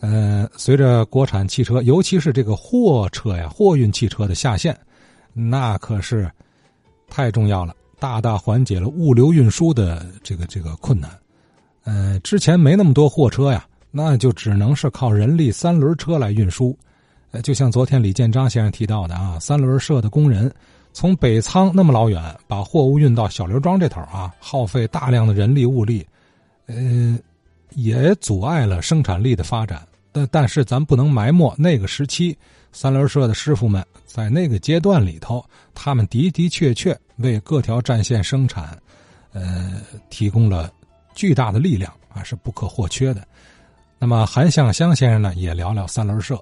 [0.00, 4.78] 呃，随着国产汽车，尤其是这个货车呀、货运汽车的下线，
[5.32, 6.30] 那可是
[7.08, 11.10] 太重要了，大大缓解了物流运输的这个这个困难。
[11.82, 16.76] 呃，之前没那么多货车呀，那就只能是靠人力三轮车来运输。
[17.32, 20.52] 呃，就像昨天李建章先生提到的啊，三轮社的工人
[20.92, 26.06] 从北仓那么老远把货物运到小刘庄这头啊，耗费大量的人力物力，
[26.66, 27.18] 呃，
[27.70, 29.82] 也阻碍了生产力的发展。
[30.12, 32.36] 但但是咱不能埋没那个时期
[32.72, 35.44] 三轮社的师傅们在那个阶段里头，
[35.74, 38.76] 他们的的确确为各条战线生产，
[39.32, 39.80] 呃，
[40.10, 40.70] 提供了
[41.14, 43.22] 巨大的力量啊，是不可或缺的。
[43.98, 46.38] 那么韩向香先生呢，也聊聊三轮社。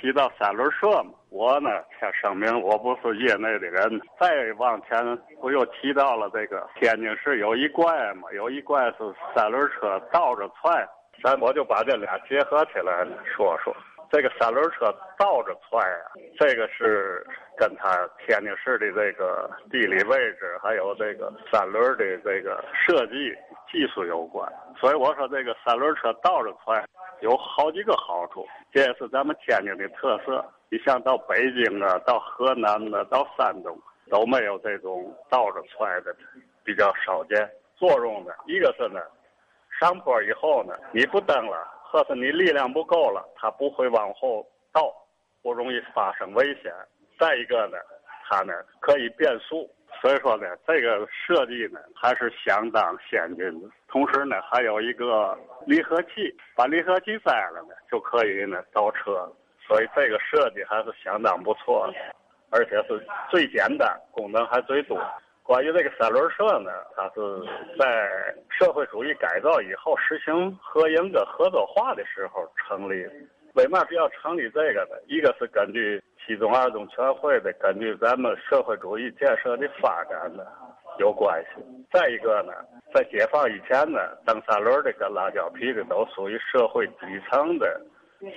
[0.00, 1.68] 提到三轮社嘛，我呢
[2.00, 4.00] 先声明我不是业内的人。
[4.18, 4.98] 再往前，
[5.40, 8.96] 不又提到了这个天津市有一怪嘛，有一怪是
[9.34, 10.84] 三轮车倒着踹，
[11.22, 13.74] 咱我就把这俩结合起来说说。
[14.12, 17.24] 这个三轮车倒着踹啊，这个是
[17.56, 23.32] 跟他天津市的这个地理位置，还有这个三轮的这个设计
[23.70, 24.52] 技术有关。
[24.80, 26.84] 所以我说这个三轮车倒着踹。
[27.20, 30.42] 有好几个好处，这也是咱们天津的特色。
[30.70, 36.16] 你像到北京啊，到河南啊，到山东都没有这种倒着踹的，
[36.64, 37.46] 比较少见。
[37.76, 39.02] 作用呢，一个是呢，
[39.80, 44.92] 上坡以后呢，你不蹬了，或是你力量不够了，它不会往后倒，
[45.42, 46.70] 不容易发生危险。
[47.18, 47.78] 再一个呢，
[48.28, 49.66] 它呢可以变速。
[50.02, 53.68] 所以说呢，这个设计呢还是相当先进的。
[53.88, 55.36] 同时呢，还有一个
[55.66, 59.26] 离合器，把离合器摘了呢，就可以呢倒车。
[59.66, 61.94] 所以这个设计还是相当不错的，
[62.50, 64.98] 而且是最简单，功能还最多。
[65.42, 67.20] 关于这个三轮车呢，它是
[67.78, 68.08] 在
[68.48, 73.04] 社会主义改造以后实行合营跟合作化的时候成立。
[73.54, 74.96] 为嘛要成立这个呢？
[75.08, 80.44] 一个是根据七中二中全会的，根据咱们社会主义建设的发展呢
[80.98, 81.60] 有关系。
[81.90, 82.52] 再一个呢，
[82.94, 87.80] 在解放以前呢，蹬三轮的跟拉胶皮的都属于社会底层的，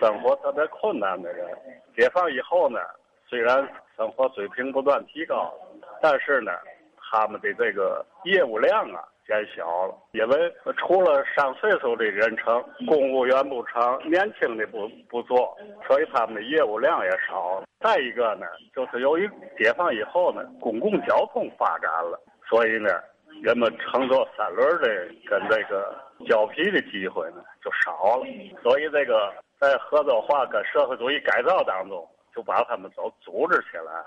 [0.01, 1.47] 生活特别困难的人。
[1.95, 2.79] 解放以后呢，
[3.29, 3.57] 虽然
[3.95, 5.53] 生活水平不断提高，
[6.01, 6.51] 但是呢，
[7.13, 9.05] 他们的这个业务量啊。
[9.25, 15.57] 减小了，因为除了上岁数的人成，公务员不成，年轻的不不做，
[15.87, 17.63] 所以他们的业务量也少了。
[17.79, 19.25] 再一个呢，就是由于
[19.57, 22.19] 解放以后呢，公共交通发展了，
[22.49, 22.89] 所以呢，
[23.41, 25.95] 人们乘坐三轮的跟这个
[26.27, 28.25] 交皮的机会呢就少了。
[28.61, 34.03] 所以这个在合作化跟社会主义改造当中，就把他们都组织起来，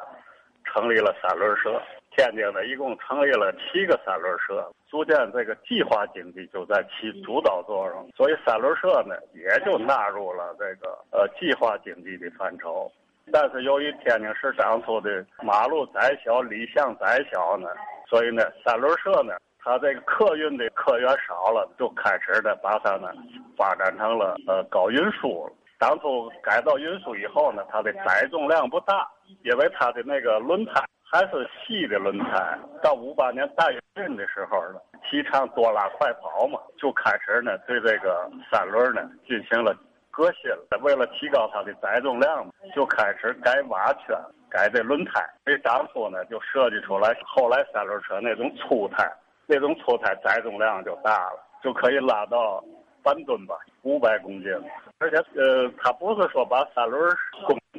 [0.67, 1.81] 成立了三轮社。
[2.17, 12.91] 天津呢，一共成立了七个三轮社，逐渐这个计划经济就在起主导作用，所以三轮社呢也就纳入了这个呃计划经济的范畴。
[13.31, 17.69] 但是由于天津市当初的马路窄小、里巷窄小呢，
[18.09, 23.13] 所以呢三轮社呢，它这个客运的客源少了，就开始呢把它呢
[23.59, 25.47] 发展成了呃搞运输。
[25.79, 29.07] 当初改造运输以后呢，它的载重量不大，
[29.43, 30.83] 因为它的那个轮胎。
[31.09, 32.59] 还是细的轮胎。
[32.83, 39.75] 到五八年大跃进的时候呢，提倡多拉快跑嘛，就开始呢对这个三轮呢进行了
[40.11, 40.79] 革新了。
[40.83, 44.17] 为了提高它的载重量嘛，就开始改瓦圈、
[44.51, 45.25] 改这轮胎。
[45.45, 49.09] 所以当初呢就设计出来，后来三轮车那种粗胎，
[49.47, 52.63] 那种粗胎载重量就大了，就可以拉到
[53.03, 54.53] 半吨吧，五百公斤。
[54.99, 57.17] 而且呃，它不是说把三轮。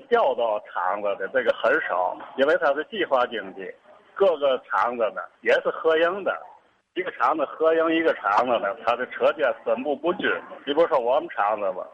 [0.10, 3.70] 调到厂子的这个很少，因为它是计划经济，
[4.16, 6.36] 各个厂子呢也是合营的，
[6.96, 10.30] 一个厂子合营一个厂子呢，它的车间分布不均。
[10.66, 11.86] 你比如说我们厂子吧，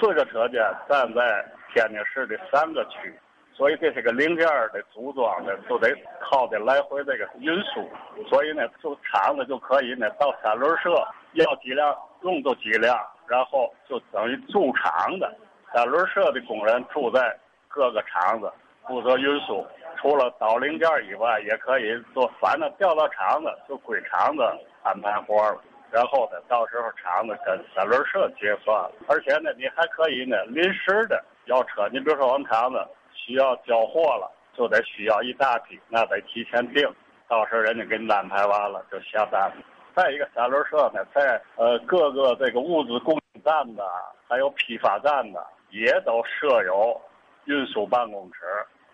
[0.00, 1.44] 四个车间站在
[1.74, 3.14] 天津市的三个区，
[3.54, 5.88] 所以这些个零件的组装呢，都得
[6.20, 7.88] 靠的来回这个运输，
[8.28, 10.90] 所以呢，就厂子就可以呢到三轮社
[11.32, 15.34] 要几辆用就几辆，然后就等于驻厂的
[15.72, 17.34] 三轮社的工人住在。
[17.72, 18.52] 各个厂子
[18.86, 19.66] 负责运输，
[19.96, 22.30] 除了倒零件以外，也可以做。
[22.38, 24.42] 反正调到厂子就归厂子
[24.82, 25.60] 安排活了。
[25.90, 28.90] 然后呢，到时候厂子跟三轮社结算。
[29.08, 31.88] 而且呢，你还可以呢临时的要车。
[31.90, 32.78] 你比如说我们厂子
[33.14, 36.86] 需要交货了，就得需要一大批，那得提前订。
[37.28, 39.50] 到时候人家给你安排完了就下单。
[39.94, 43.82] 再一个，三轮社呢，在呃各个这个物资供应站的，
[44.28, 47.00] 还有批发站的，也都设有。
[47.46, 48.40] 运输办公室，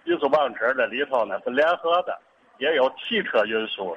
[0.05, 2.19] 运输办公室这里头呢是联合的，
[2.59, 3.97] 也有汽车运输，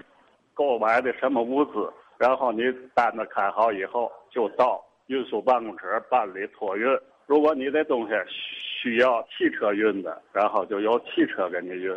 [0.53, 2.63] 购买的什么物资，然后你
[2.93, 6.87] 单子开好以后就到运输办公室办理托运，
[7.25, 11.95] 如果你的东西需要汽车运的，然后就由汽车给你运；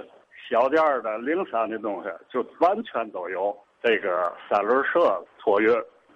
[0.48, 5.74] 小店的、零散的东西，就完全都由这个三轮车托运。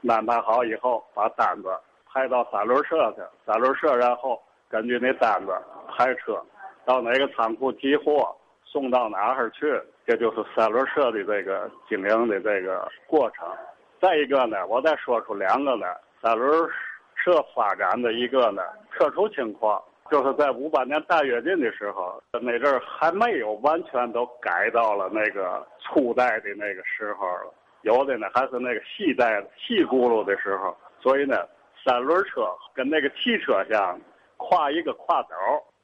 [0.08, 1.68] 安排好以后，把单子
[2.06, 5.52] 派到三轮车去，三轮车然后根据那单子
[5.98, 6.40] 派车
[6.84, 8.32] 到哪个仓库提货，
[8.64, 9.66] 送到哪儿去。
[10.06, 13.48] 这就是三轮车的这个经营的这个过程。
[14.00, 15.86] 再一个呢，我再说出两个呢，
[16.22, 16.70] 三轮
[17.16, 18.62] 车发展的一个呢
[18.92, 27.52] 特殊情况，就是在五八年大跃进的时候，那阵儿还没有完全都改到了那个粗带的那个时候了，
[27.82, 31.44] 有的呢还是那个细带细轱辘的时候，所以呢，
[31.84, 34.00] 三轮车跟那个汽车像，
[34.36, 35.34] 跨一个跨斗。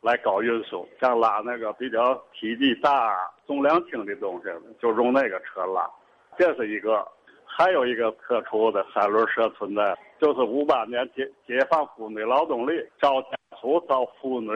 [0.05, 3.17] 来搞运输，像拉那个比较体积大、
[3.47, 5.89] 重量轻的东西，就用那个车拉。
[6.37, 7.09] 这是一个，
[7.47, 13.29] 还有一个特殊的三轮车存在，就是五八年解解放妇女劳动力招家
[13.59, 14.51] 属招妇女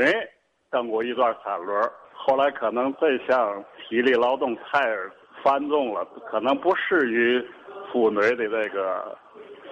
[0.71, 4.95] 蹬过一段三轮，后来可能这项体力劳动太
[5.43, 7.43] 繁重了，可能不适于
[7.91, 9.17] 妇女的这个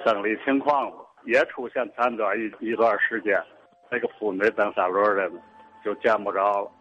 [0.07, 0.91] 生理情况，
[1.25, 3.39] 也出现残短一一段时间，
[3.91, 5.31] 那个妇女蹬三轮的。
[5.87, 6.73] 就见不着了。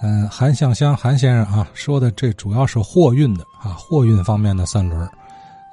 [0.00, 5.00] 嗯，韩向香韩先生啊，说的这主要是货运的啊，货运方面的三轮。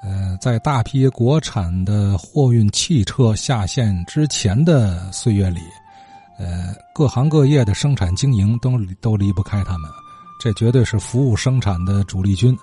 [0.02, 5.60] 呃，在大批国产的货运汽车下线之前的岁月里，
[6.40, 9.88] 呃，各行各业的生产经营都都离不开他们，
[10.40, 12.58] 这绝对是服务生产的主力军。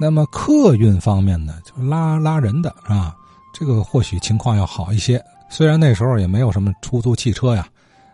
[0.00, 3.14] 那么客运方面呢，就拉拉人的啊，
[3.52, 5.22] 这个或许情况要好一些。
[5.54, 7.68] 虽然那时候也没有什么出租汽车呀，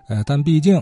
[0.08, 0.78] 呃，但毕竟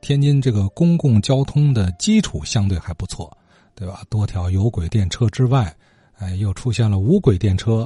[0.00, 3.36] 天津这个公共交通的基础相对还不错，
[3.74, 4.04] 对吧？
[4.08, 5.74] 多条有轨电车之外，
[6.18, 7.84] 哎，又出现了无轨电车，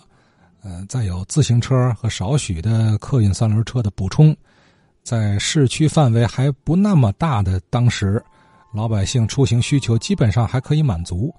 [0.63, 4.37] 呃，再有自行车和少许的客运三轮车的补充，
[5.03, 8.23] 在市区范围还不那么大的当时，
[8.75, 11.35] 老百姓出行需求基本上还可以满足。